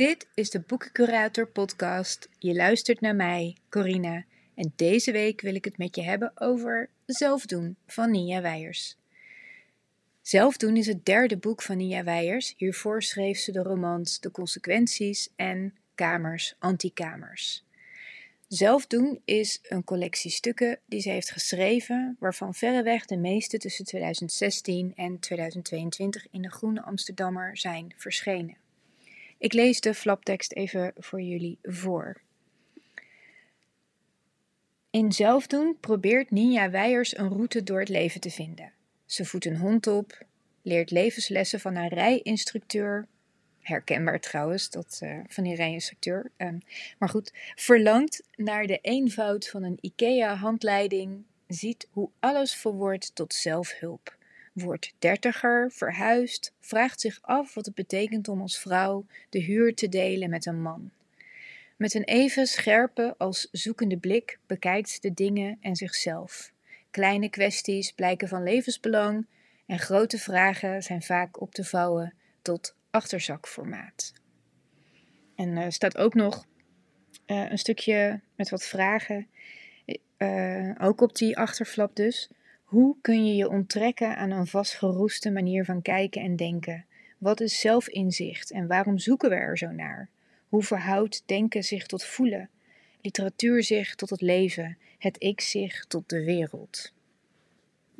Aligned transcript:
Dit 0.00 0.28
is 0.34 0.50
de 0.50 0.60
Boekencurator 0.60 1.46
podcast. 1.46 2.28
Je 2.38 2.54
luistert 2.54 3.00
naar 3.00 3.14
mij, 3.14 3.56
Corina. 3.68 4.24
En 4.54 4.72
deze 4.76 5.12
week 5.12 5.40
wil 5.40 5.54
ik 5.54 5.64
het 5.64 5.78
met 5.78 5.96
je 5.96 6.02
hebben 6.02 6.32
over 6.34 6.88
Zelfdoen 7.06 7.76
van 7.86 8.10
Nia 8.10 8.40
Weijers. 8.40 8.96
Zelfdoen 10.22 10.76
is 10.76 10.86
het 10.86 11.04
derde 11.04 11.36
boek 11.36 11.62
van 11.62 11.76
Nia 11.76 12.04
Weijers. 12.04 12.54
Hiervoor 12.56 13.02
schreef 13.02 13.38
ze 13.38 13.52
de 13.52 13.62
romans 13.62 14.20
De 14.20 14.30
Consequenties 14.30 15.28
en 15.36 15.74
Kamers, 15.94 16.54
Antikamers. 16.58 17.64
Zelfdoen 18.48 19.20
is 19.24 19.58
een 19.62 19.84
collectie 19.84 20.30
stukken 20.30 20.78
die 20.86 21.00
ze 21.00 21.10
heeft 21.10 21.30
geschreven, 21.30 22.16
waarvan 22.18 22.54
verreweg 22.54 23.06
de 23.06 23.16
meeste 23.16 23.58
tussen 23.58 23.84
2016 23.84 24.92
en 24.96 25.18
2022 25.18 26.26
in 26.30 26.42
de 26.42 26.50
Groene 26.50 26.82
Amsterdammer 26.82 27.56
zijn 27.56 27.94
verschenen. 27.96 28.68
Ik 29.40 29.52
lees 29.52 29.80
de 29.80 29.94
flaptekst 29.94 30.52
even 30.52 30.92
voor 30.96 31.20
jullie 31.20 31.58
voor. 31.62 32.20
In 34.90 35.12
Zelfdoen 35.12 35.76
probeert 35.80 36.30
Ninja 36.30 36.70
Weijers 36.70 37.16
een 37.16 37.28
route 37.28 37.62
door 37.62 37.78
het 37.78 37.88
leven 37.88 38.20
te 38.20 38.30
vinden. 38.30 38.72
Ze 39.06 39.24
voedt 39.24 39.44
een 39.44 39.56
hond 39.56 39.86
op, 39.86 40.22
leert 40.62 40.90
levenslessen 40.90 41.60
van 41.60 41.74
haar 41.74 41.92
rijinstructeur. 41.92 43.06
Herkenbaar 43.60 44.20
trouwens, 44.20 44.70
dat 44.70 45.00
uh, 45.02 45.18
van 45.28 45.44
die 45.44 45.54
rijinstructeur. 45.54 46.30
Um, 46.36 46.60
maar 46.98 47.08
goed, 47.08 47.32
verlangt 47.54 48.22
naar 48.36 48.66
de 48.66 48.78
eenvoud 48.82 49.48
van 49.48 49.62
een 49.62 49.78
IKEA-handleiding, 49.80 51.24
ziet 51.46 51.88
hoe 51.90 52.10
alles 52.18 52.54
verwoordt 52.54 53.14
tot 53.14 53.34
zelfhulp 53.34 54.18
wordt 54.60 54.92
dertiger, 54.98 55.70
verhuist, 55.72 56.52
vraagt 56.60 57.00
zich 57.00 57.18
af 57.20 57.54
wat 57.54 57.66
het 57.66 57.74
betekent 57.74 58.28
om 58.28 58.40
als 58.40 58.58
vrouw 58.58 59.06
de 59.28 59.38
huur 59.38 59.74
te 59.74 59.88
delen 59.88 60.30
met 60.30 60.46
een 60.46 60.62
man. 60.62 60.90
Met 61.76 61.94
een 61.94 62.04
even 62.04 62.46
scherpe 62.46 63.14
als 63.18 63.48
zoekende 63.52 63.96
blik 63.96 64.38
bekijkt 64.46 65.02
de 65.02 65.14
dingen 65.14 65.58
en 65.60 65.76
zichzelf. 65.76 66.52
Kleine 66.90 67.30
kwesties 67.30 67.92
blijken 67.92 68.28
van 68.28 68.42
levensbelang 68.42 69.26
en 69.66 69.78
grote 69.78 70.18
vragen 70.18 70.82
zijn 70.82 71.02
vaak 71.02 71.40
op 71.40 71.54
te 71.54 71.64
vouwen 71.64 72.14
tot 72.42 72.74
achterzakformaat. 72.90 74.12
En 75.34 75.56
er 75.56 75.64
uh, 75.64 75.70
staat 75.70 75.96
ook 75.96 76.14
nog 76.14 76.46
uh, 77.26 77.50
een 77.50 77.58
stukje 77.58 78.20
met 78.36 78.50
wat 78.50 78.64
vragen, 78.64 79.26
uh, 80.18 80.70
ook 80.78 81.00
op 81.00 81.16
die 81.16 81.38
achterflap 81.38 81.96
dus. 81.96 82.30
Hoe 82.70 82.96
kun 83.00 83.26
je 83.26 83.34
je 83.34 83.48
onttrekken 83.48 84.16
aan 84.16 84.30
een 84.30 84.46
vastgeroeste 84.46 85.30
manier 85.30 85.64
van 85.64 85.82
kijken 85.82 86.22
en 86.22 86.36
denken? 86.36 86.84
Wat 87.18 87.40
is 87.40 87.60
zelfinzicht 87.60 88.50
en 88.50 88.66
waarom 88.66 88.98
zoeken 88.98 89.28
we 89.28 89.34
er 89.34 89.58
zo 89.58 89.70
naar? 89.70 90.08
Hoe 90.48 90.62
verhoudt 90.62 91.22
denken 91.26 91.64
zich 91.64 91.86
tot 91.86 92.04
voelen? 92.04 92.48
Literatuur 93.00 93.62
zich 93.62 93.94
tot 93.94 94.10
het 94.10 94.20
leven, 94.20 94.78
het 94.98 95.16
ik 95.22 95.40
zich 95.40 95.84
tot 95.84 96.08
de 96.08 96.24
wereld. 96.24 96.92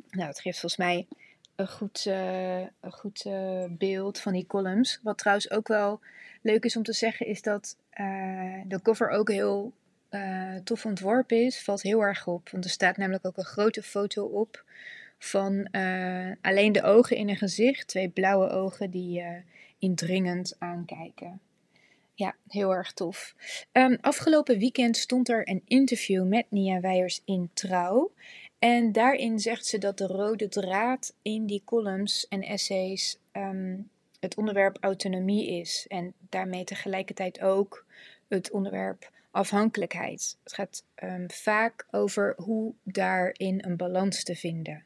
Nou, 0.09 0.27
het 0.27 0.39
geeft 0.39 0.59
volgens 0.59 0.81
mij 0.81 1.07
een 1.55 1.69
goed, 1.69 2.05
uh, 2.07 2.59
een 2.59 2.91
goed 2.91 3.25
uh, 3.25 3.63
beeld 3.69 4.19
van 4.19 4.33
die 4.33 4.47
columns. 4.47 4.99
Wat 5.03 5.17
trouwens 5.17 5.51
ook 5.51 5.67
wel 5.67 5.99
leuk 6.41 6.63
is 6.65 6.75
om 6.75 6.83
te 6.83 6.93
zeggen, 6.93 7.25
is 7.25 7.41
dat 7.41 7.77
uh, 7.99 8.61
de 8.65 8.81
cover 8.81 9.09
ook 9.09 9.29
heel 9.29 9.73
uh, 10.11 10.55
tof 10.63 10.85
ontworpen 10.85 11.45
is, 11.45 11.63
valt 11.63 11.81
heel 11.81 12.01
erg 12.01 12.27
op. 12.27 12.49
Want 12.49 12.63
er 12.63 12.69
staat 12.69 12.97
namelijk 12.97 13.25
ook 13.25 13.37
een 13.37 13.43
grote 13.43 13.83
foto 13.83 14.25
op 14.25 14.63
van 15.17 15.67
uh, 15.71 16.31
alleen 16.41 16.71
de 16.71 16.83
ogen 16.83 17.17
in 17.17 17.29
een 17.29 17.37
gezicht. 17.37 17.87
Twee 17.87 18.09
blauwe 18.09 18.49
ogen 18.49 18.89
die 18.91 19.19
uh, 19.19 19.27
indringend 19.79 20.55
aankijken. 20.57 21.39
Ja, 22.13 22.35
heel 22.47 22.73
erg 22.73 22.91
tof. 22.91 23.35
Um, 23.71 23.97
afgelopen 24.01 24.57
weekend 24.57 24.97
stond 24.97 25.29
er 25.29 25.49
een 25.49 25.61
interview 25.65 26.27
met 26.27 26.45
Nia 26.49 26.79
Weijers 26.79 27.21
in 27.25 27.49
Trouw. 27.53 28.11
En 28.59 28.91
daarin 28.91 29.39
zegt 29.39 29.65
ze 29.65 29.77
dat 29.77 29.97
de 29.97 30.07
rode 30.07 30.47
draad 30.47 31.13
in 31.21 31.45
die 31.45 31.61
columns 31.65 32.27
en 32.27 32.41
essays 32.41 33.17
um, 33.33 33.89
het 34.19 34.35
onderwerp 34.35 34.77
autonomie 34.79 35.59
is. 35.59 35.85
En 35.87 36.13
daarmee 36.29 36.63
tegelijkertijd 36.63 37.41
ook 37.41 37.85
het 38.27 38.51
onderwerp 38.51 39.11
afhankelijkheid. 39.31 40.37
Het 40.43 40.53
gaat 40.53 40.83
um, 41.03 41.31
vaak 41.31 41.85
over 41.91 42.33
hoe 42.37 42.73
daarin 42.83 43.63
een 43.65 43.77
balans 43.77 44.23
te 44.23 44.35
vinden. 44.35 44.81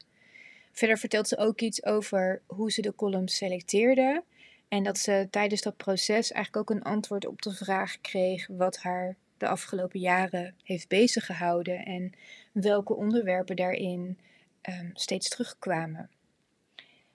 Verder 0.72 0.98
vertelt 0.98 1.28
ze 1.28 1.36
ook 1.36 1.60
iets 1.60 1.84
over 1.84 2.42
hoe 2.46 2.72
ze 2.72 2.82
de 2.82 2.94
columns 2.94 3.36
selecteerde. 3.36 4.22
En 4.68 4.82
dat 4.82 4.98
ze 4.98 5.26
tijdens 5.30 5.62
dat 5.62 5.76
proces 5.76 6.32
eigenlijk 6.32 6.56
ook 6.56 6.76
een 6.76 6.84
antwoord 6.84 7.26
op 7.26 7.42
de 7.42 7.54
vraag 7.54 8.00
kreeg 8.00 8.46
wat 8.46 8.76
haar 8.76 9.16
de 9.38 9.48
afgelopen 9.48 10.00
jaren 10.00 10.54
heeft 10.62 10.88
bezig 10.88 11.26
gehouden 11.26 11.84
en 11.84 12.12
welke 12.52 12.94
onderwerpen 12.94 13.56
daarin 13.56 14.18
um, 14.62 14.90
steeds 14.94 15.28
terugkwamen. 15.28 16.10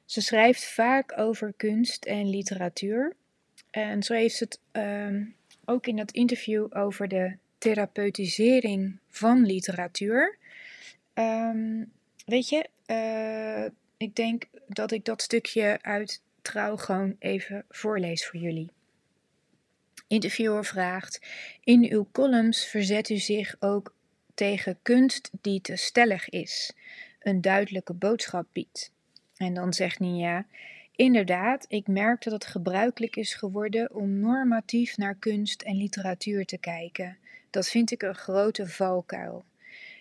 Ze 0.06 0.22
schrijft 0.22 0.66
vaak 0.66 1.18
over 1.20 1.54
kunst 1.58 2.06
en 2.06 2.30
literatuur. 2.30 3.16
En 3.70 4.04
zo 4.04 4.14
heeft 4.14 4.40
het 4.40 4.60
um, 4.72 5.36
ook 5.72 5.88
in 5.88 5.96
dat 5.96 6.12
interview 6.12 6.68
over 6.70 7.08
de 7.08 7.36
therapeutisering 7.58 9.00
van 9.10 9.46
literatuur. 9.46 10.38
Um, 11.14 11.92
weet 12.26 12.50
je, 12.50 12.70
uh, 12.88 13.72
ik 13.98 14.16
denk 14.16 14.44
dat 14.68 14.92
ik 14.92 15.06
dat 15.06 15.22
stukje 15.22 15.80
uit 15.82 16.22
trouw 16.42 16.78
gewoon 16.78 17.16
even 17.20 17.66
voorlees 17.70 18.26
voor 18.26 18.40
jullie. 18.40 18.70
Interviewer 20.08 20.66
vraagt: 20.66 21.22
In 21.64 21.92
uw 21.92 22.08
columns 22.12 22.66
verzet 22.66 23.10
u 23.10 23.18
zich 23.18 23.56
ook 23.60 23.96
tegen 24.34 24.80
kunst 24.82 25.30
die 25.42 25.62
te 25.62 25.76
stellig 25.76 26.30
is, 26.30 26.74
een 27.20 27.42
duidelijke 27.42 27.94
boodschap 27.94 28.48
biedt. 28.52 28.92
En 29.38 29.54
dan 29.54 29.74
zegt 29.74 30.00
Nia: 30.00 30.46
Inderdaad, 30.96 31.66
ik 31.68 31.88
merk 31.88 32.24
dat 32.24 32.34
het 32.34 32.46
gebruikelijk 32.46 33.16
is 33.16 33.34
geworden 33.34 33.94
om 33.96 34.20
normatief 34.20 34.98
naar 34.98 35.16
kunst 35.16 35.62
en 35.62 35.76
literatuur 35.76 36.46
te 36.46 36.58
kijken. 36.58 37.18
Dat 37.50 37.70
vind 37.70 37.92
ik 37.92 38.02
een 38.02 38.16
grote 38.16 38.68
valkuil. 38.68 39.44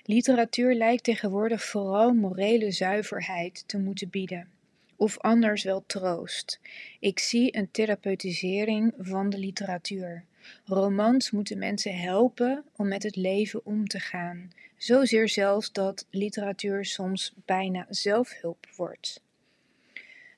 Literatuur 0.05 0.75
lijkt 0.75 1.05
tegenwoordig 1.05 1.65
vooral 1.65 2.13
morele 2.15 2.71
zuiverheid 2.71 3.65
te 3.67 3.79
moeten 3.79 4.09
bieden. 4.09 4.49
Of 4.97 5.19
anders 5.19 5.63
wel 5.63 5.85
troost. 5.87 6.61
Ik 7.01 7.19
zie 7.19 7.57
een 7.57 7.71
therapeutisering 7.71 8.95
van 8.99 9.31
de 9.31 9.39
literatuur. 9.39 10.25
Romans 10.65 11.31
moeten 11.31 11.59
mensen 11.59 11.99
helpen 11.99 12.65
om 12.77 12.89
met 12.89 13.03
het 13.03 13.17
leven 13.17 13.67
om 13.67 13.87
te 13.87 14.01
gaan. 14.01 14.51
Zozeer 14.77 15.29
zelfs 15.29 15.73
dat 15.73 16.07
literatuur 16.11 16.85
soms 16.85 17.33
bijna 17.45 17.87
zelfhulp 17.89 18.67
wordt. 18.77 19.21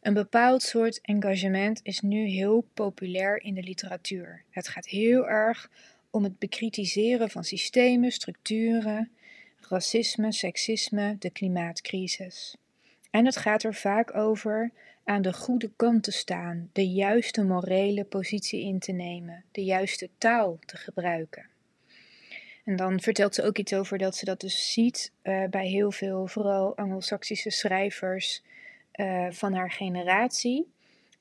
Een 0.03 0.15
bepaald 0.15 0.63
soort 0.63 1.01
engagement 1.01 1.81
is 1.83 2.01
nu 2.01 2.27
heel 2.27 2.67
populair 2.75 3.43
in 3.43 3.55
de 3.55 3.63
literatuur. 3.63 4.43
Het 4.51 4.69
gaat 4.69 4.87
heel 4.87 5.29
erg 5.29 5.71
om 6.11 6.25
het 6.25 6.39
bekritiseren 6.39 7.31
van 7.31 7.45
systemen, 7.45 8.13
structuren, 8.13 9.11
racisme, 9.69 10.33
seksisme, 10.33 11.17
de 11.19 11.31
klimaatcrisis. 11.31 12.57
En 13.11 13.27
het 13.27 13.37
gaat 13.37 13.63
er 13.63 13.75
vaak 13.75 14.15
over 14.15 14.71
aan 15.05 15.23
de 15.23 15.33
goede 15.33 15.71
kant 15.77 16.03
te 16.03 16.13
staan, 16.13 16.71
de 16.73 16.89
juiste 16.89 17.45
morele 17.45 18.05
positie 18.05 18.61
in 18.61 18.79
te 18.79 18.93
nemen, 18.93 19.45
de 19.53 19.65
juiste 19.65 20.09
taal 20.19 20.59
te 20.65 20.77
gebruiken. 20.77 21.47
En 22.65 22.77
dan 22.77 23.01
vertelt 23.01 23.35
ze 23.35 23.43
ook 23.43 23.59
iets 23.59 23.75
over 23.75 23.99
dat 23.99 24.17
ze 24.17 24.25
dat 24.25 24.41
dus 24.41 24.73
ziet 24.73 25.13
uh, 25.23 25.45
bij 25.51 25.67
heel 25.67 25.91
veel, 25.91 26.27
vooral 26.27 26.77
Anglo-Saxische 26.77 27.51
schrijvers 27.51 28.43
uh, 28.97 29.27
van 29.31 29.53
haar 29.53 29.71
generatie. 29.71 30.73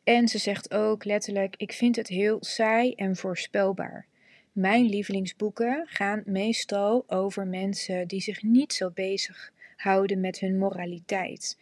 En 0.03 0.27
ze 0.27 0.37
zegt 0.37 0.73
ook 0.73 1.05
letterlijk: 1.05 1.55
Ik 1.57 1.73
vind 1.73 1.95
het 1.95 2.07
heel 2.07 2.37
saai 2.39 2.93
en 2.93 3.15
voorspelbaar. 3.15 4.05
Mijn 4.51 4.85
lievelingsboeken 4.85 5.85
gaan 5.87 6.23
meestal 6.25 7.03
over 7.07 7.47
mensen 7.47 8.07
die 8.07 8.21
zich 8.21 8.43
niet 8.43 8.73
zo 8.73 8.89
bezig 8.89 9.51
houden 9.75 10.19
met 10.19 10.39
hun 10.39 10.57
moraliteit. 10.57 11.57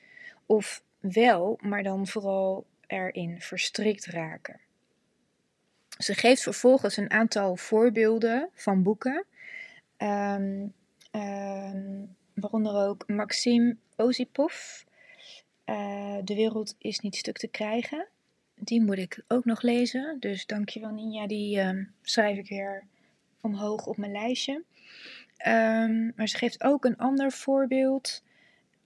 Of 0.45 0.83
wel, 0.99 1.59
maar 1.61 1.83
dan 1.83 2.07
vooral 2.07 2.65
erin 2.87 3.41
verstrikt 3.41 4.05
raken. 4.05 4.59
Ze 5.97 6.13
geeft 6.13 6.41
vervolgens 6.41 6.97
een 6.97 7.11
aantal 7.11 7.55
voorbeelden 7.55 8.49
van 8.53 8.83
boeken, 8.83 9.25
um, 9.97 10.73
um, 11.11 12.15
waaronder 12.33 12.87
ook 12.87 13.07
Maxime 13.07 13.77
Ozipov. 13.95 14.83
Uh, 15.69 16.15
de 16.23 16.35
wereld 16.35 16.75
is 16.77 16.99
niet 16.99 17.15
stuk 17.15 17.37
te 17.37 17.47
krijgen 17.47 18.07
die 18.59 18.81
moet 18.81 18.97
ik 18.97 19.23
ook 19.27 19.45
nog 19.45 19.61
lezen. 19.61 20.17
Dus 20.19 20.45
dankjewel 20.45 20.91
Ninja, 20.91 21.27
die 21.27 21.59
um, 21.59 21.93
schrijf 22.01 22.37
ik 22.37 22.47
weer 22.47 22.83
omhoog 23.41 23.85
op 23.85 23.97
mijn 23.97 24.11
lijstje. 24.11 24.63
Um, 25.47 26.13
maar 26.15 26.27
ze 26.27 26.37
geeft 26.37 26.63
ook 26.63 26.85
een 26.85 26.97
ander 26.97 27.31
voorbeeld. 27.31 28.23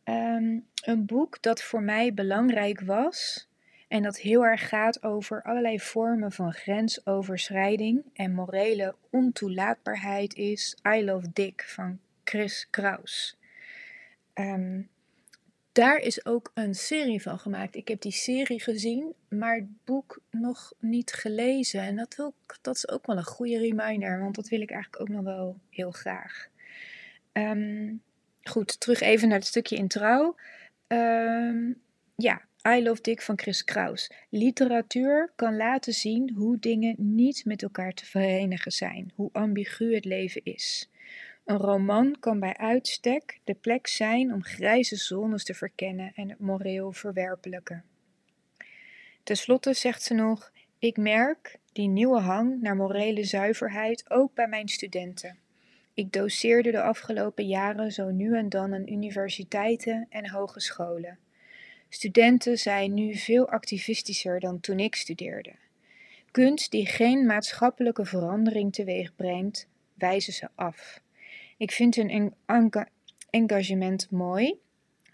Um, 0.03 0.65
een 0.83 1.05
boek 1.05 1.41
dat 1.41 1.61
voor 1.61 1.81
mij 1.81 2.13
belangrijk 2.13 2.81
was 2.81 3.47
En 3.87 4.03
dat 4.03 4.17
heel 4.17 4.45
erg 4.45 4.67
gaat 4.69 5.03
over 5.03 5.43
allerlei 5.43 5.79
vormen 5.79 6.31
van 6.31 6.53
grensoverschrijding 6.53 8.03
en 8.13 8.33
morele 8.33 8.95
ontoelaatbaarheid 9.09 10.35
is 10.35 10.77
I 10.95 11.05
Love 11.05 11.27
Dick 11.33 11.63
van 11.67 11.99
Chris 12.23 12.67
Kraus. 12.69 13.37
Ehm, 14.33 14.81
daar 15.73 15.97
is 15.97 16.25
ook 16.25 16.51
een 16.53 16.75
serie 16.75 17.21
van 17.21 17.39
gemaakt. 17.39 17.75
Ik 17.75 17.87
heb 17.87 18.01
die 18.01 18.11
serie 18.11 18.61
gezien, 18.61 19.13
maar 19.29 19.55
het 19.55 19.83
boek 19.83 20.19
nog 20.29 20.73
niet 20.79 21.13
gelezen. 21.13 21.81
En 21.81 21.95
dat, 21.95 22.15
wil, 22.15 22.33
dat 22.61 22.75
is 22.75 22.89
ook 22.89 23.05
wel 23.05 23.17
een 23.17 23.23
goede 23.23 23.57
reminder, 23.57 24.19
want 24.19 24.35
dat 24.35 24.47
wil 24.47 24.61
ik 24.61 24.71
eigenlijk 24.71 25.01
ook 25.01 25.15
nog 25.15 25.23
wel 25.23 25.57
heel 25.69 25.91
graag. 25.91 26.47
Um, 27.33 28.01
goed, 28.43 28.79
terug 28.79 28.99
even 28.99 29.27
naar 29.27 29.37
het 29.37 29.47
stukje 29.47 29.75
in 29.75 29.87
trouw. 29.87 30.35
Um, 30.87 31.81
ja, 32.15 32.41
I 32.67 32.83
Love 32.83 33.01
Dick 33.01 33.21
van 33.21 33.39
Chris 33.39 33.63
Kraus. 33.63 34.11
Literatuur 34.29 35.31
kan 35.35 35.55
laten 35.55 35.93
zien 35.93 36.33
hoe 36.35 36.59
dingen 36.59 36.95
niet 36.97 37.45
met 37.45 37.63
elkaar 37.63 37.93
te 37.93 38.05
verenigen 38.05 38.71
zijn, 38.71 39.11
hoe 39.15 39.29
ambigu 39.31 39.95
het 39.95 40.05
leven 40.05 40.41
is. 40.43 40.89
Een 41.45 41.57
roman 41.57 42.19
kan 42.19 42.39
bij 42.39 42.57
uitstek 42.57 43.39
de 43.43 43.53
plek 43.53 43.87
zijn 43.87 44.33
om 44.33 44.43
grijze 44.43 44.95
zones 44.95 45.43
te 45.43 45.53
verkennen 45.53 46.11
en 46.15 46.29
het 46.29 46.39
moreel 46.39 46.91
verwerpelijke. 46.91 47.81
Ten 49.23 49.37
slotte 49.37 49.73
zegt 49.73 50.03
ze 50.03 50.13
nog: 50.13 50.51
Ik 50.79 50.97
merk 50.97 51.59
die 51.73 51.87
nieuwe 51.87 52.19
hang 52.19 52.61
naar 52.61 52.75
morele 52.75 53.23
zuiverheid 53.23 54.09
ook 54.09 54.33
bij 54.33 54.47
mijn 54.47 54.67
studenten. 54.67 55.37
Ik 55.93 56.11
doseerde 56.11 56.71
de 56.71 56.81
afgelopen 56.81 57.47
jaren 57.47 57.91
zo 57.91 58.09
nu 58.09 58.37
en 58.37 58.49
dan 58.49 58.73
aan 58.73 58.91
universiteiten 58.91 60.07
en 60.09 60.29
hogescholen. 60.29 61.19
Studenten 61.89 62.57
zijn 62.57 62.93
nu 62.93 63.15
veel 63.15 63.49
activistischer 63.49 64.39
dan 64.39 64.59
toen 64.59 64.79
ik 64.79 64.95
studeerde. 64.95 65.53
Kunst 66.31 66.71
die 66.71 66.85
geen 66.85 67.25
maatschappelijke 67.25 68.05
verandering 68.05 68.73
teweeg 68.73 69.15
brengt, 69.15 69.67
wijzen 69.93 70.33
ze 70.33 70.49
af. 70.55 71.01
Ik 71.57 71.71
vind 71.71 71.95
hun 71.95 72.33
engagement 73.29 74.11
mooi, 74.11 74.59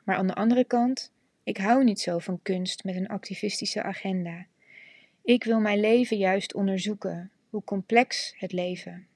maar 0.03 0.15
aan 0.15 0.27
de 0.27 0.33
andere 0.35 0.63
kant, 0.63 1.11
ik 1.43 1.57
hou 1.57 1.83
niet 1.83 1.99
zo 1.99 2.19
van 2.19 2.39
kunst 2.41 2.83
met 2.83 2.95
een 2.95 3.07
activistische 3.07 3.83
agenda. 3.83 4.45
Ik 5.23 5.43
wil 5.43 5.59
mijn 5.59 5.79
leven 5.79 6.17
juist 6.17 6.53
onderzoeken, 6.53 7.31
hoe 7.49 7.63
complex 7.63 8.33
het 8.37 8.51
leven. 8.51 9.07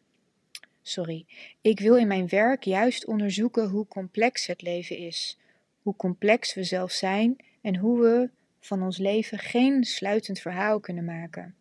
Sorry, 0.82 1.26
ik 1.62 1.80
wil 1.80 1.96
in 1.96 2.08
mijn 2.08 2.28
werk 2.28 2.64
juist 2.64 3.06
onderzoeken 3.06 3.70
hoe 3.70 3.88
complex 3.88 4.46
het 4.46 4.62
leven 4.62 4.98
is, 4.98 5.40
hoe 5.82 5.96
complex 5.96 6.54
we 6.54 6.64
zelf 6.64 6.92
zijn 6.92 7.36
en 7.62 7.76
hoe 7.76 8.02
we 8.02 8.30
van 8.60 8.84
ons 8.84 8.98
leven 8.98 9.40
geen 9.40 9.84
sluitend 9.84 10.40
verhaal 10.40 10.80
kunnen 10.80 11.06
maken. 11.06 11.56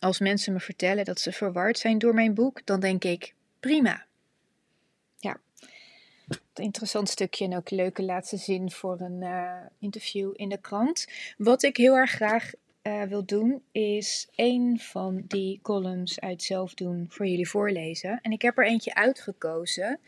Als 0.00 0.18
mensen 0.18 0.52
me 0.52 0.60
vertellen 0.60 1.04
dat 1.04 1.20
ze 1.20 1.32
verward 1.32 1.78
zijn 1.78 1.98
door 1.98 2.14
mijn 2.14 2.34
boek, 2.34 2.66
dan 2.66 2.80
denk 2.80 3.04
ik: 3.04 3.34
prima. 3.60 4.06
Interessant 6.54 7.08
stukje 7.08 7.44
en 7.44 7.56
ook 7.56 7.70
leuke 7.70 8.02
laatste 8.02 8.36
zin 8.36 8.70
voor 8.70 9.00
een 9.00 9.22
uh, 9.22 9.52
interview 9.78 10.32
in 10.34 10.48
de 10.48 10.60
krant. 10.60 11.06
Wat 11.36 11.62
ik 11.62 11.76
heel 11.76 11.94
erg 11.94 12.10
graag 12.10 12.52
uh, 12.82 13.02
wil 13.02 13.24
doen, 13.24 13.62
is 13.72 14.28
een 14.34 14.78
van 14.80 15.24
die 15.26 15.58
columns 15.62 16.20
uit 16.20 16.42
Zelfdoen 16.42 17.06
voor 17.08 17.26
jullie 17.26 17.48
voorlezen. 17.48 18.18
En 18.22 18.32
ik 18.32 18.42
heb 18.42 18.58
er 18.58 18.66
eentje 18.66 18.94
uitgekozen. 18.94 19.98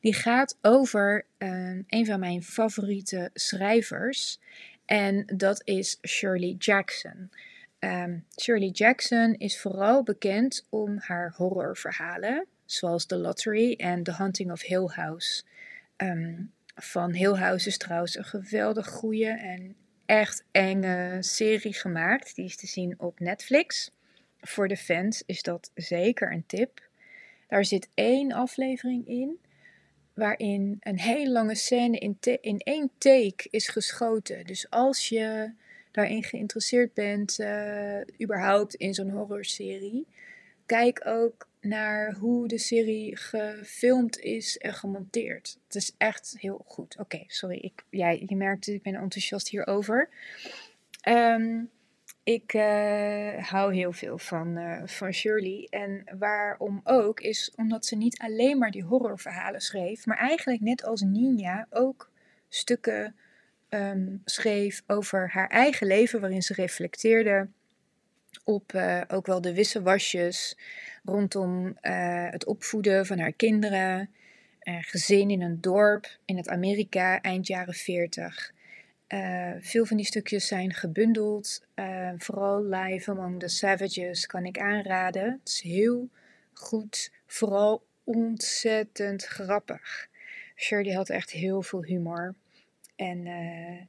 Die 0.00 0.14
gaat 0.14 0.58
over 0.62 1.26
uh, 1.38 1.78
een 1.86 2.06
van 2.06 2.20
mijn 2.20 2.42
favoriete 2.42 3.30
schrijvers. 3.34 4.38
En 4.84 5.26
dat 5.36 5.62
is 5.64 5.98
Shirley 6.06 6.54
Jackson. 6.58 7.30
Um, 7.78 8.24
Shirley 8.40 8.68
Jackson 8.68 9.34
is 9.34 9.60
vooral 9.60 10.02
bekend 10.02 10.66
om 10.68 10.98
haar 10.98 11.34
horrorverhalen, 11.36 12.46
zoals 12.64 13.06
The 13.06 13.16
Lottery 13.16 13.72
en 13.72 14.02
The 14.02 14.14
Hunting 14.14 14.52
of 14.52 14.62
Hill 14.62 14.86
House. 14.86 15.42
Um, 15.96 16.52
van 16.74 17.12
Hill 17.12 17.34
House 17.34 17.68
is 17.68 17.78
trouwens 17.78 18.16
een 18.16 18.24
geweldig 18.24 18.88
goede 18.88 19.26
en 19.26 19.76
echt 20.06 20.44
enge 20.50 21.16
serie 21.20 21.74
gemaakt. 21.74 22.34
Die 22.34 22.44
is 22.44 22.56
te 22.56 22.66
zien 22.66 22.94
op 22.98 23.20
Netflix. 23.20 23.90
Voor 24.40 24.68
de 24.68 24.76
fans 24.76 25.22
is 25.26 25.42
dat 25.42 25.70
zeker 25.74 26.32
een 26.32 26.46
tip. 26.46 26.88
Daar 27.48 27.64
zit 27.64 27.88
één 27.94 28.32
aflevering 28.32 29.06
in 29.06 29.38
waarin 30.14 30.76
een 30.80 30.98
hele 30.98 31.30
lange 31.30 31.54
scène 31.54 31.98
in, 31.98 32.18
in 32.40 32.58
één 32.58 32.90
take 32.98 33.48
is 33.50 33.68
geschoten. 33.68 34.46
Dus 34.46 34.70
als 34.70 35.08
je 35.08 35.52
daarin 35.90 36.22
geïnteresseerd 36.22 36.94
bent, 36.94 37.38
uh, 37.38 38.00
überhaupt 38.22 38.74
in 38.74 38.94
zo'n 38.94 39.10
horrorserie, 39.10 40.06
kijk 40.66 41.06
ook 41.06 41.48
naar 41.60 42.12
hoe 42.12 42.48
de 42.48 42.58
serie 42.58 43.16
gefilmd 43.16 44.18
is 44.18 44.58
en 44.58 44.74
gemonteerd. 44.74 45.58
Het 45.66 45.74
is 45.74 45.94
echt 45.98 46.34
heel 46.38 46.62
goed. 46.66 46.98
Oké, 46.98 47.24
sorry. 47.26 47.58
Ik, 47.60 47.84
ja, 47.90 48.08
je 48.08 48.36
merkt, 48.36 48.66
ik 48.66 48.82
ben 48.82 48.94
enthousiast 48.94 49.48
hierover. 49.48 50.08
Um, 51.08 51.70
ik 52.24 52.54
uh, 52.54 53.48
hou 53.50 53.74
heel 53.74 53.92
veel 53.92 54.18
van, 54.18 54.56
uh, 54.58 54.82
van 54.84 55.12
Shirley. 55.12 55.66
En 55.70 56.04
waarom 56.18 56.80
ook, 56.84 57.20
is 57.20 57.52
omdat 57.56 57.86
ze 57.86 57.96
niet 57.96 58.18
alleen 58.18 58.58
maar 58.58 58.70
die 58.70 58.84
horrorverhalen 58.84 59.60
schreef, 59.60 60.06
maar 60.06 60.18
eigenlijk 60.18 60.60
net 60.60 60.84
als 60.84 61.00
Nina 61.00 61.66
ook 61.70 62.10
stukken 62.48 63.16
um, 63.68 64.22
schreef 64.24 64.82
over 64.86 65.30
haar 65.30 65.48
eigen 65.48 65.86
leven, 65.86 66.20
waarin 66.20 66.42
ze 66.42 66.54
reflecteerde 66.54 67.48
op 68.44 68.72
uh, 68.72 69.00
ook 69.08 69.26
wel 69.26 69.40
de 69.40 69.54
wisselwasjes 69.54 70.58
rondom 71.04 71.76
het 72.30 72.44
opvoeden 72.44 73.06
van 73.06 73.18
haar 73.18 73.32
kinderen, 73.32 74.10
gezin 74.60 75.30
in 75.30 75.42
een 75.42 75.60
dorp 75.60 76.18
in 76.24 76.36
het 76.36 76.48
Amerika 76.48 77.20
eind 77.20 77.46
jaren 77.46 77.74
40. 77.74 78.52
Uh, 79.08 79.52
veel 79.60 79.84
van 79.84 79.96
die 79.96 80.06
stukjes 80.06 80.46
zijn 80.46 80.72
gebundeld. 80.72 81.66
Uh, 81.74 82.10
vooral 82.18 82.64
Live 82.64 83.10
Among 83.10 83.40
the 83.40 83.48
Savages 83.48 84.26
kan 84.26 84.44
ik 84.44 84.58
aanraden. 84.58 85.24
Het 85.24 85.48
is 85.48 85.60
heel 85.60 86.08
goed, 86.52 87.12
vooral 87.26 87.86
ontzettend 88.04 89.24
grappig. 89.24 90.08
Shirley 90.56 90.94
had 90.94 91.08
echt 91.08 91.30
heel 91.30 91.62
veel 91.62 91.84
humor. 91.84 92.34
En 92.96 93.26
uh, 93.26 93.80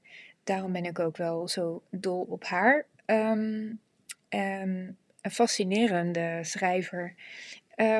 daarom 0.43 0.71
ben 0.71 0.85
ik 0.85 0.99
ook 0.99 1.17
wel 1.17 1.47
zo 1.47 1.83
dol 1.89 2.21
op 2.21 2.43
haar. 2.43 2.85
Um, 3.05 3.79
um, 4.29 4.97
een 5.21 5.31
fascinerende 5.31 6.39
schrijver. 6.41 7.15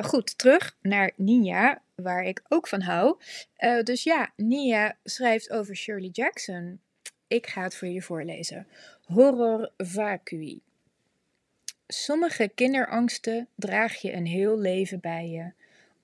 goed, 0.02 0.38
terug 0.38 0.76
naar 0.82 1.12
Nia, 1.16 1.82
waar 1.94 2.24
ik 2.24 2.42
ook 2.48 2.68
van 2.68 2.80
hou. 2.80 3.16
dus 3.82 4.02
ja, 4.02 4.32
Nia 4.36 4.96
schrijft 5.04 5.50
over 5.50 5.76
Shirley 5.76 6.10
Jackson. 6.12 6.80
Ik 7.28 7.46
ga 7.46 7.62
het 7.62 7.76
voor 7.76 7.88
je 7.88 8.02
voorlezen. 8.02 8.66
Horror 9.04 9.70
vacui. 9.76 10.60
Sommige 11.86 12.50
kinderangsten 12.54 13.48
draag 13.54 13.94
je 13.94 14.12
een 14.12 14.26
heel 14.26 14.58
leven 14.58 15.00
bij 15.00 15.28
je, 15.28 15.52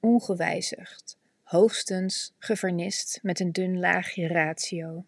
ongewijzigd, 0.01 1.17
hoogstens 1.43 2.35
gevernist 2.39 3.19
met 3.23 3.41
een 3.41 3.53
dun 3.53 3.79
laagje 3.79 4.27
ratio. 4.27 5.05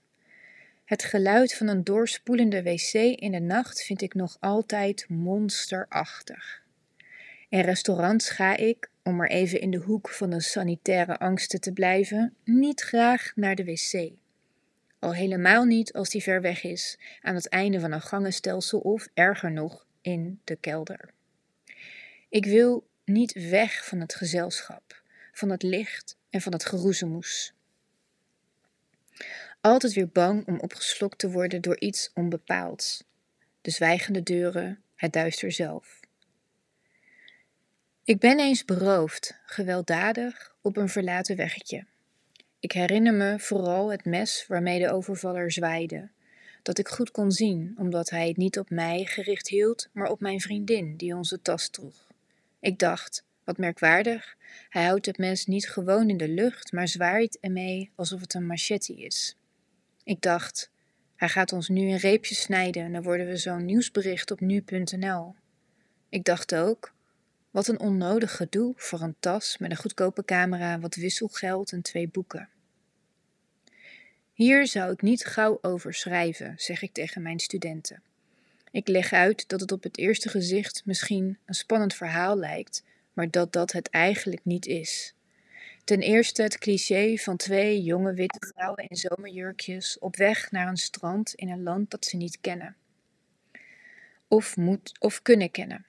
Het 0.84 1.04
geluid 1.04 1.54
van 1.54 1.68
een 1.68 1.84
doorspoelende 1.84 2.62
wc 2.62 2.92
in 2.92 3.32
de 3.32 3.40
nacht 3.40 3.82
vind 3.82 4.02
ik 4.02 4.14
nog 4.14 4.36
altijd 4.40 5.08
monsterachtig. 5.08 6.62
In 7.48 7.60
restaurants 7.60 8.30
ga 8.30 8.56
ik, 8.56 8.90
om 9.02 9.16
maar 9.16 9.28
even 9.28 9.60
in 9.60 9.70
de 9.70 9.78
hoek 9.78 10.08
van 10.08 10.30
de 10.30 10.40
sanitaire 10.40 11.18
angsten 11.18 11.60
te 11.60 11.72
blijven, 11.72 12.34
niet 12.44 12.80
graag 12.80 13.32
naar 13.34 13.54
de 13.54 13.64
wc. 13.64 14.12
Al 14.98 15.14
helemaal 15.14 15.64
niet 15.64 15.92
als 15.92 16.10
die 16.10 16.22
ver 16.22 16.40
weg 16.40 16.64
is, 16.64 16.98
aan 17.20 17.34
het 17.34 17.48
einde 17.48 17.80
van 17.80 17.92
een 17.92 18.00
gangenstelsel 18.00 18.78
of, 18.78 19.08
erger 19.14 19.52
nog, 19.52 19.86
in 20.00 20.40
de 20.44 20.56
kelder. 20.56 21.10
Ik 22.28 22.44
wil 22.44 22.86
niet 23.04 23.32
weg 23.48 23.84
van 23.84 24.00
het 24.00 24.14
gezelschap, 24.14 25.02
van 25.32 25.50
het 25.50 25.62
licht 25.62 26.16
en 26.30 26.40
van 26.40 26.52
het 26.52 26.64
geroezemoes. 26.64 27.54
Altijd 29.64 29.92
weer 29.92 30.08
bang 30.08 30.46
om 30.46 30.60
opgeslokt 30.60 31.18
te 31.18 31.30
worden 31.30 31.60
door 31.60 31.80
iets 31.80 32.10
onbepaalds. 32.14 33.04
De 33.60 33.70
zwijgende 33.70 34.22
deuren, 34.22 34.82
het 34.94 35.12
duister 35.12 35.52
zelf. 35.52 36.00
Ik 38.04 38.18
ben 38.18 38.38
eens 38.38 38.64
beroofd, 38.64 39.40
gewelddadig, 39.46 40.54
op 40.60 40.76
een 40.76 40.88
verlaten 40.88 41.36
weggetje. 41.36 41.84
Ik 42.60 42.72
herinner 42.72 43.14
me 43.14 43.38
vooral 43.38 43.90
het 43.90 44.04
mes 44.04 44.44
waarmee 44.48 44.78
de 44.78 44.90
overvaller 44.90 45.52
zwaaide. 45.52 46.08
Dat 46.62 46.78
ik 46.78 46.88
goed 46.88 47.10
kon 47.10 47.32
zien, 47.32 47.74
omdat 47.78 48.10
hij 48.10 48.28
het 48.28 48.36
niet 48.36 48.58
op 48.58 48.70
mij 48.70 49.04
gericht 49.04 49.48
hield, 49.48 49.88
maar 49.92 50.10
op 50.10 50.20
mijn 50.20 50.40
vriendin 50.40 50.96
die 50.96 51.14
onze 51.14 51.42
tas 51.42 51.68
droeg. 51.68 52.06
Ik 52.60 52.78
dacht, 52.78 53.24
wat 53.44 53.58
merkwaardig, 53.58 54.36
hij 54.68 54.84
houdt 54.84 55.06
het 55.06 55.18
mes 55.18 55.46
niet 55.46 55.68
gewoon 55.68 56.08
in 56.08 56.16
de 56.16 56.28
lucht, 56.28 56.72
maar 56.72 56.88
zwaait 56.88 57.38
ermee 57.40 57.90
alsof 57.94 58.20
het 58.20 58.34
een 58.34 58.46
machete 58.46 58.94
is. 58.94 59.36
Ik 60.04 60.20
dacht, 60.20 60.70
Hij 61.16 61.28
gaat 61.28 61.52
ons 61.52 61.68
nu 61.68 61.88
in 61.88 61.96
reepjes 61.96 62.40
snijden 62.40 62.84
en 62.84 62.92
dan 62.92 63.02
worden 63.02 63.26
we 63.26 63.36
zo'n 63.36 63.64
nieuwsbericht 63.64 64.30
op 64.30 64.40
nu.nl. 64.40 65.34
Ik 66.08 66.24
dacht 66.24 66.54
ook, 66.54 66.92
wat 67.50 67.68
een 67.68 67.80
onnodig 67.80 68.36
gedoe 68.36 68.72
voor 68.76 69.00
een 69.00 69.16
tas 69.20 69.58
met 69.58 69.70
een 69.70 69.76
goedkope 69.76 70.24
camera, 70.24 70.78
wat 70.78 70.94
wisselgeld 70.94 71.72
en 71.72 71.82
twee 71.82 72.08
boeken. 72.08 72.48
Hier 74.32 74.66
zou 74.66 74.92
ik 74.92 75.02
niet 75.02 75.24
gauw 75.24 75.58
over 75.62 75.94
schrijven, 75.94 76.54
zeg 76.56 76.82
ik 76.82 76.92
tegen 76.92 77.22
mijn 77.22 77.38
studenten. 77.38 78.02
Ik 78.70 78.88
leg 78.88 79.12
uit 79.12 79.48
dat 79.48 79.60
het 79.60 79.72
op 79.72 79.82
het 79.82 79.98
eerste 79.98 80.28
gezicht 80.28 80.82
misschien 80.84 81.38
een 81.44 81.54
spannend 81.54 81.94
verhaal 81.94 82.36
lijkt, 82.36 82.82
maar 83.12 83.30
dat 83.30 83.52
dat 83.52 83.72
het 83.72 83.90
eigenlijk 83.90 84.44
niet 84.44 84.66
is. 84.66 85.14
Ten 85.84 86.00
eerste 86.00 86.42
het 86.42 86.58
cliché 86.58 87.16
van 87.16 87.36
twee 87.36 87.82
jonge 87.82 88.14
witte 88.14 88.52
vrouwen 88.54 88.88
in 88.88 88.96
zomerjurkjes 88.96 89.98
op 89.98 90.16
weg 90.16 90.50
naar 90.50 90.68
een 90.68 90.76
strand 90.76 91.34
in 91.34 91.48
een 91.48 91.62
land 91.62 91.90
dat 91.90 92.04
ze 92.04 92.16
niet 92.16 92.40
kennen. 92.40 92.76
Of 94.28 94.56
moet 94.56 94.92
of 94.98 95.22
kunnen 95.22 95.50
kennen. 95.50 95.86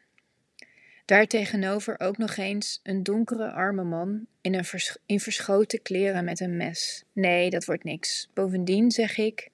Daartegenover 1.06 2.00
ook 2.00 2.18
nog 2.18 2.36
eens 2.38 2.80
een 2.84 3.04
donkere 3.04 3.52
arme 3.52 3.84
man 3.84 4.28
in, 4.42 4.54
een 4.54 4.66
in 5.06 5.20
verschoten 5.20 5.82
kleren 5.82 6.24
met 6.24 6.40
een 6.40 6.58
mes. 6.58 7.04
Nee, 7.12 7.50
dat 7.50 7.66
wordt 7.66 7.84
niks. 7.84 8.30
Bovendien 8.34 8.92
zeg 8.92 9.18
ik, 9.18 9.50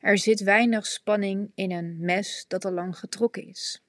er 0.00 0.18
zit 0.18 0.40
weinig 0.40 0.86
spanning 0.86 1.50
in 1.54 1.70
een 1.70 1.96
mes 2.00 2.44
dat 2.48 2.64
al 2.64 2.72
lang 2.72 2.98
getrokken 2.98 3.48
is. 3.48 3.82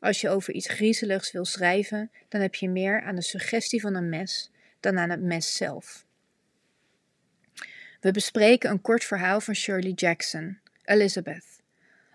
Als 0.00 0.20
je 0.20 0.28
over 0.28 0.54
iets 0.54 0.68
griezeligs 0.68 1.32
wil 1.32 1.44
schrijven, 1.44 2.10
dan 2.28 2.40
heb 2.40 2.54
je 2.54 2.68
meer 2.68 3.02
aan 3.02 3.14
de 3.14 3.22
suggestie 3.22 3.80
van 3.80 3.94
een 3.94 4.08
mes 4.08 4.50
dan 4.82 4.98
aan 4.98 5.10
het 5.10 5.22
mes 5.22 5.56
zelf. 5.56 6.04
We 8.00 8.10
bespreken 8.10 8.70
een 8.70 8.80
kort 8.80 9.04
verhaal 9.04 9.40
van 9.40 9.54
Shirley 9.54 9.90
Jackson, 9.90 10.58
Elizabeth. 10.84 11.62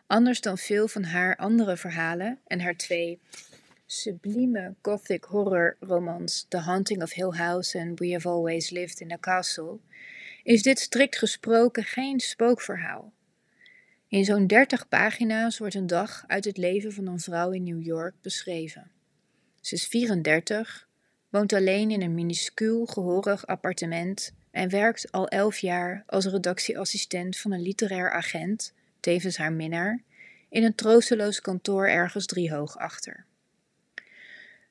Anders 0.08 0.42
dan 0.42 0.58
veel 0.58 0.88
van 0.88 1.04
haar 1.04 1.36
andere 1.36 1.78
verhalen 1.78 2.40
en 2.48 2.60
haar 2.60 2.76
twee 2.76 3.20
sublieme 3.86 4.76
gothic 4.82 5.24
horror 5.24 5.78
romans 5.80 6.46
The 6.50 6.58
Haunting 6.58 7.02
of 7.02 7.14
Hill 7.14 7.32
House 7.32 7.78
en 7.78 7.96
We 7.96 8.12
Have 8.12 8.28
Always 8.28 8.70
Lived 8.70 9.00
in 9.00 9.12
a 9.12 9.18
Castle, 9.18 9.80
is 10.44 10.62
dit 10.62 10.80
strikt 10.80 11.18
gesproken 11.18 11.84
geen 11.84 12.20
spookverhaal. 12.20 13.14
In 14.08 14.26
zo'n 14.26 14.48
30 14.48 14.88
pagina's 14.88 15.58
wordt 15.58 15.76
een 15.76 15.88
dag 15.88 16.24
uit 16.28 16.46
het 16.46 16.58
leven 16.58 16.94
van 16.94 17.08
een 17.08 17.20
vrouw 17.20 17.52
in 17.52 17.64
New 17.64 17.82
York 17.82 18.16
beschreven. 18.22 18.92
Ze 19.62 19.76
is 19.76 19.88
34, 19.88 20.87
woont 21.38 21.54
alleen 21.54 21.92
in 21.92 22.02
een 22.02 22.14
minuscuul 22.14 22.86
gehoorig 22.86 23.48
appartement 23.48 24.34
en 24.52 24.70
werkt 24.70 25.12
al 25.12 25.28
11 25.28 25.58
jaar 25.58 26.04
als 26.06 26.26
redactieassistent 26.26 27.38
van 27.38 27.52
een 27.52 27.62
literair 27.62 28.12
agent, 28.12 28.74
tevens 29.00 29.38
haar 29.38 29.54
minnaar, 29.54 30.02
in 30.50 30.64
een 30.64 30.76
troosteloos 30.76 31.42
kantoor 31.42 31.88
ergens 31.88 32.26
driehoog 32.26 32.78
achter. 32.78 33.26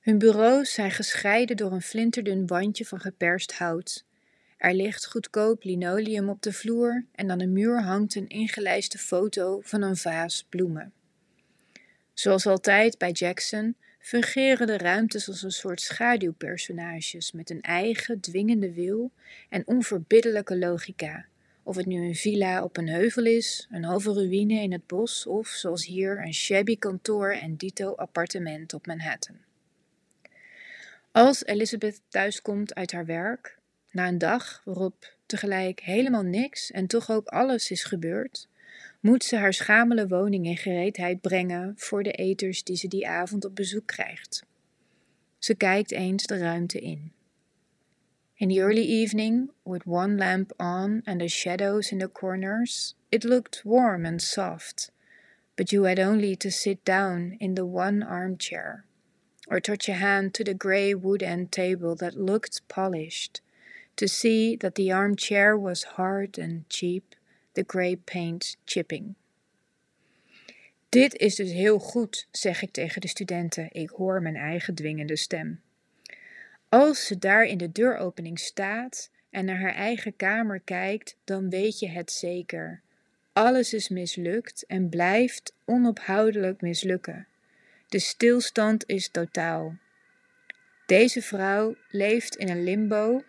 Hun 0.00 0.18
bureaus 0.18 0.72
zijn 0.72 0.90
gescheiden 0.90 1.56
door 1.56 1.72
een 1.72 1.82
flinterdun 1.82 2.46
wandje 2.46 2.84
van 2.84 3.00
geperst 3.00 3.52
hout. 3.52 4.04
Er 4.56 4.74
ligt 4.74 5.06
goedkoop 5.06 5.64
linoleum 5.64 6.28
op 6.28 6.42
de 6.42 6.52
vloer 6.52 7.04
en 7.12 7.30
aan 7.30 7.38
de 7.38 7.46
muur 7.46 7.82
hangt 7.82 8.14
een 8.14 8.28
ingelijste 8.28 8.98
foto 8.98 9.60
van 9.62 9.82
een 9.82 9.96
vaas 9.96 10.46
bloemen. 10.48 10.92
Zoals 12.12 12.46
altijd 12.46 12.98
bij 12.98 13.10
Jackson 13.10 13.76
fungeren 14.06 14.66
de 14.66 14.78
ruimtes 14.78 15.28
als 15.28 15.42
een 15.42 15.50
soort 15.50 15.80
schaduwpersonages 15.80 17.32
met 17.32 17.50
een 17.50 17.60
eigen 17.60 18.20
dwingende 18.20 18.72
wil 18.72 19.10
en 19.48 19.66
onverbiddelijke 19.66 20.58
logica. 20.58 21.26
Of 21.62 21.76
het 21.76 21.86
nu 21.86 22.06
een 22.06 22.14
villa 22.14 22.62
op 22.62 22.76
een 22.76 22.88
heuvel 22.88 23.24
is, 23.24 23.66
een 23.70 23.84
halve 23.84 24.12
ruïne 24.12 24.62
in 24.62 24.72
het 24.72 24.86
bos 24.86 25.26
of, 25.26 25.48
zoals 25.48 25.86
hier, 25.86 26.18
een 26.24 26.34
shabby 26.34 26.78
kantoor 26.78 27.30
en 27.30 27.56
dito 27.56 27.94
appartement 27.94 28.74
op 28.74 28.86
Manhattan. 28.86 29.36
Als 31.10 31.44
Elizabeth 31.44 32.00
thuiskomt 32.08 32.74
uit 32.74 32.92
haar 32.92 33.06
werk, 33.06 33.58
na 33.90 34.08
een 34.08 34.18
dag 34.18 34.62
waarop 34.64 35.14
tegelijk 35.26 35.80
helemaal 35.80 36.22
niks 36.22 36.70
en 36.70 36.86
toch 36.86 37.10
ook 37.10 37.26
alles 37.26 37.70
is 37.70 37.84
gebeurd, 37.84 38.48
moet 39.06 39.24
ze 39.24 39.36
haar 39.36 39.52
schamele 39.52 40.08
woning 40.08 40.46
in 40.46 40.56
gereedheid 40.56 41.20
brengen 41.20 41.74
voor 41.76 42.02
de 42.02 42.12
eters 42.12 42.64
die 42.64 42.76
ze 42.76 42.88
die 42.88 43.08
avond 43.08 43.44
op 43.44 43.54
bezoek 43.54 43.86
krijgt. 43.86 44.44
Ze 45.38 45.54
kijkt 45.54 45.92
eens 45.92 46.26
de 46.26 46.38
ruimte 46.38 46.80
in. 46.80 47.12
In 48.34 48.48
the 48.48 48.58
early 48.58 48.86
evening, 48.86 49.50
with 49.62 49.86
one 49.86 50.16
lamp 50.16 50.52
on 50.56 51.00
and 51.04 51.20
the 51.20 51.28
shadows 51.28 51.90
in 51.90 51.98
the 51.98 52.12
corners, 52.12 52.94
it 53.08 53.24
looked 53.24 53.62
warm 53.64 54.04
and 54.04 54.22
soft, 54.22 54.92
but 55.54 55.70
you 55.70 55.86
had 55.86 55.98
only 55.98 56.36
to 56.36 56.50
sit 56.50 56.84
down 56.84 57.34
in 57.38 57.54
the 57.54 57.64
one 57.64 58.02
armchair 58.02 58.84
or 59.48 59.60
touch 59.60 59.88
a 59.88 59.92
hand 59.92 60.34
to 60.34 60.44
the 60.44 60.54
grey 60.54 60.94
wood 60.94 61.22
end 61.22 61.50
table 61.52 61.94
that 61.94 62.16
looked 62.16 62.60
polished, 62.68 63.40
to 63.94 64.06
see 64.06 64.56
that 64.56 64.74
the 64.74 64.92
armchair 64.92 65.56
was 65.56 65.94
hard 65.96 66.38
and 66.38 66.68
cheap, 66.68 67.14
the 67.56 67.64
grey 67.66 67.96
paint 67.96 68.56
chipping. 68.64 69.14
Dit 70.88 71.16
is 71.16 71.34
dus 71.34 71.52
heel 71.52 71.78
goed, 71.78 72.28
zeg 72.30 72.62
ik 72.62 72.70
tegen 72.70 73.00
de 73.00 73.08
studenten. 73.08 73.68
Ik 73.72 73.90
hoor 73.90 74.22
mijn 74.22 74.36
eigen 74.36 74.74
dwingende 74.74 75.16
stem. 75.16 75.60
Als 76.68 77.06
ze 77.06 77.18
daar 77.18 77.44
in 77.44 77.58
de 77.58 77.72
deuropening 77.72 78.38
staat 78.38 79.10
en 79.30 79.44
naar 79.44 79.60
haar 79.60 79.74
eigen 79.74 80.16
kamer 80.16 80.60
kijkt, 80.60 81.16
dan 81.24 81.50
weet 81.50 81.78
je 81.78 81.88
het 81.88 82.10
zeker. 82.10 82.80
Alles 83.32 83.74
is 83.74 83.88
mislukt 83.88 84.64
en 84.66 84.88
blijft 84.88 85.54
onophoudelijk 85.64 86.60
mislukken. 86.60 87.26
De 87.88 87.98
stilstand 87.98 88.86
is 88.86 89.08
totaal. 89.08 89.76
Deze 90.86 91.22
vrouw 91.22 91.76
leeft 91.88 92.36
in 92.36 92.48
een 92.48 92.64
limbo, 92.64 93.22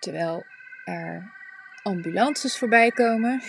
terwijl 0.00 0.44
er 0.84 1.37
ambulances 1.88 2.58
voorbij 2.58 2.90
komen. 2.90 3.42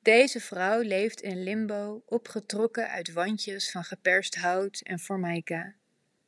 Deze 0.00 0.40
vrouw 0.40 0.80
leeft 0.80 1.20
in 1.20 1.42
limbo, 1.42 2.02
opgetrokken 2.06 2.88
uit 2.88 3.12
wandjes 3.12 3.70
van 3.70 3.84
geperst 3.84 4.36
hout 4.36 4.80
en 4.80 4.98
formica. 4.98 5.74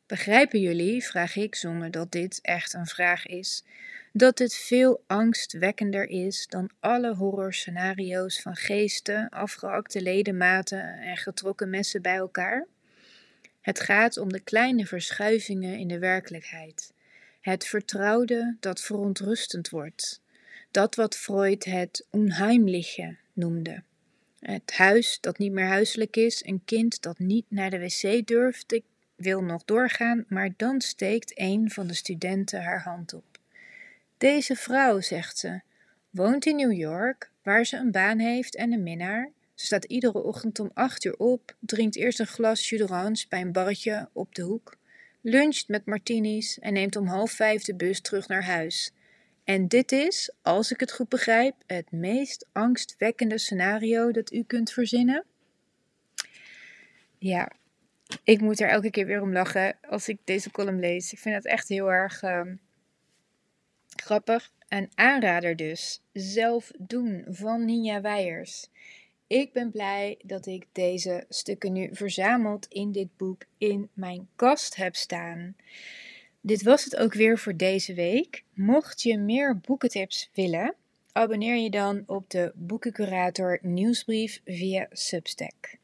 Begrijpen 0.07 0.61
jullie, 0.61 1.05
vraag 1.05 1.37
ik 1.37 1.55
zonder 1.55 1.91
dat 1.91 2.13
dit 2.13 2.39
echt 2.43 2.73
een 2.73 2.87
vraag 2.87 3.27
is, 3.27 3.65
dat 4.13 4.39
het 4.39 4.55
veel 4.55 5.05
angstwekkender 5.07 6.09
is 6.09 6.47
dan 6.47 6.71
alle 6.81 7.15
horrorscenario's 7.15 8.41
van 8.41 8.57
geesten, 8.57 9.29
afgeakte 9.29 10.03
ledematen 10.03 10.99
en 10.99 11.17
getrokken 11.17 11.71
messen 11.71 12.03
bij 12.03 12.17
elkaar? 12.17 12.67
Het 13.61 13.81
gaat 13.81 14.17
om 14.17 14.33
de 14.33 14.41
kleine 14.41 14.87
verschuivingen 14.87 15.79
in 15.79 15.89
de 15.89 15.99
werkelijkheid. 15.99 16.94
Het 17.45 17.67
vertrouwde 17.67 18.57
dat 18.61 18.81
verontrustend 18.81 19.69
wordt. 19.69 20.21
Dat 20.71 20.95
wat 20.95 21.17
Freud 21.17 21.65
het 21.65 22.07
unheimliche 22.13 23.17
noemde. 23.33 23.83
Het 24.41 24.73
huis 24.73 25.19
dat 25.21 25.39
niet 25.39 25.53
meer 25.53 25.67
huiselijk 25.67 26.17
is, 26.17 26.45
een 26.45 26.63
kind 26.65 27.03
dat 27.03 27.19
niet 27.19 27.45
naar 27.49 27.71
de 27.71 27.79
wc 27.79 28.27
durft. 28.27 28.73
Ik 28.73 28.85
wil 29.15 29.43
nog 29.43 29.65
doorgaan, 29.65 30.25
maar 30.29 30.51
dan 30.57 30.81
steekt 30.81 31.33
een 31.35 31.71
van 31.71 31.87
de 31.87 31.95
studenten 31.95 32.63
haar 32.63 32.83
hand 32.83 33.13
op. 33.13 33.39
Deze 34.19 34.57
vrouw, 34.57 35.01
zegt 35.01 35.39
ze, 35.39 35.61
woont 36.11 36.47
in 36.47 36.57
New 36.57 36.73
York, 36.73 37.31
waar 37.43 37.65
ze 37.65 37.77
een 37.77 37.91
baan 37.91 38.19
heeft 38.19 38.57
en 38.57 38.73
een 38.73 38.83
minnaar. 38.83 39.31
Ze 39.55 39.67
staat 39.67 39.85
iedere 39.85 40.23
ochtend 40.23 40.59
om 40.59 40.71
acht 40.75 41.05
uur 41.05 41.17
op, 41.17 41.55
drinkt 41.59 41.97
eerst 41.97 42.21
een 42.21 42.27
glas 42.27 42.69
jus 42.69 43.29
bij 43.29 43.41
een 43.41 43.53
barretje 43.53 44.09
op 44.13 44.35
de 44.35 44.43
hoek, 44.43 44.77
luncht 45.25 45.69
met 45.69 45.87
martinis 45.87 46.59
en 46.59 46.73
neemt 46.73 46.97
om 46.97 47.07
half 47.07 47.33
vijf 47.33 47.63
de 47.63 47.75
bus 47.75 48.01
terug 48.01 48.29
naar 48.29 48.45
huis. 48.45 48.93
En 49.45 49.69
dit 49.69 49.93
is, 49.93 50.33
als 50.43 50.73
ik 50.73 50.81
het 50.81 50.93
goed 50.93 51.09
begrijp, 51.09 51.55
het 51.67 51.93
meest 51.93 52.47
angstwekkende 52.53 53.39
scenario 53.39 54.11
dat 54.11 54.33
u 54.33 54.43
kunt 54.43 54.73
verzinnen? 54.73 55.25
Ja, 57.19 57.53
ik 58.25 58.41
moet 58.41 58.61
er 58.61 58.69
elke 58.69 58.91
keer 58.91 59.07
weer 59.07 59.23
om 59.23 59.33
lachen 59.33 59.77
als 59.89 60.09
ik 60.09 60.19
deze 60.25 60.51
column 60.51 60.81
lees. 60.81 61.13
Ik 61.13 61.19
vind 61.19 61.35
het 61.35 61.47
echt 61.47 61.69
heel 61.69 61.93
erg 61.93 62.23
ehm, 62.23 62.55
grappig. 63.97 64.53
Een 64.69 64.91
aanrader 64.95 65.57
dus. 65.57 66.03
Zelf 66.13 66.71
doen 66.79 67.25
van 67.29 67.65
Ninja 67.65 68.01
Weijers. 68.01 68.69
Ik 69.27 69.53
ben 69.53 69.71
blij 69.71 70.19
dat 70.25 70.47
ik 70.47 70.67
deze 70.73 71.25
stukken 71.29 71.73
nu 71.73 71.89
verzameld 71.93 72.67
in 72.69 72.93
dit 72.93 73.17
boek 73.17 73.45
in 73.59 73.89
mijn 73.93 74.29
kast 74.37 74.77
heb 74.77 74.97
staan. 74.97 75.57
Dit 76.41 76.63
was 76.63 76.85
het 76.85 76.97
ook 76.97 77.15
weer 77.15 77.39
voor 77.39 77.57
deze 77.57 77.95
week. 77.95 78.45
Mocht 78.53 79.03
je 79.03 79.19
meer 79.19 79.59
boekentips 79.59 80.31
willen, 80.35 80.75
abonneer 81.13 81.57
je 81.57 81.71
dan 81.71 82.03
op 82.07 82.31
de 82.31 82.53
Boekencurator 82.55 83.59
nieuwsbrief 83.63 84.41
via 84.45 84.87
Substack. 84.91 85.77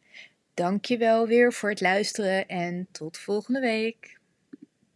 Dankjewel 0.54 1.26
weer 1.26 1.52
voor 1.52 1.68
het 1.70 1.80
luisteren 1.80 2.49
en 2.49 2.88
tot 2.90 3.18
volgende 3.18 3.61
week. 3.61 4.19